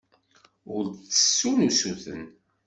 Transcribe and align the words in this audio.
Ur 0.75 0.83
d-ttessun 0.87 1.57
usuten. 1.67 2.23